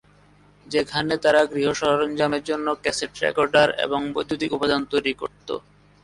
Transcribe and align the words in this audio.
যেখানে 0.67 1.13
তারা 1.23 1.41
গৃহ 1.51 1.67
সরঞ্জামের 1.81 2.43
জন্য 2.43 2.67
ক্যাসেট 2.83 3.11
রেকর্ডার 3.23 3.67
এবং 3.85 3.99
বৈদ্যুতিক 4.15 4.51
উপাদান 4.57 4.81
তৈরি 4.91 5.13
করতো। 5.21 5.53